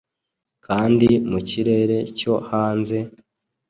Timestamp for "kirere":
1.49-1.97